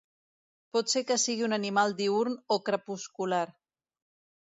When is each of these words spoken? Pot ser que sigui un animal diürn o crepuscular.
Pot 0.77 0.93
ser 0.93 1.03
que 1.11 1.17
sigui 1.25 1.47
un 1.49 1.55
animal 1.59 1.95
diürn 2.01 2.41
o 2.57 2.61
crepuscular. 2.71 3.47